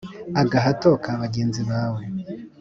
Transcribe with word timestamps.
agahato 0.41 0.89
ka 1.03 1.11
bagenzi 1.21 1.61
bawe 1.69 2.01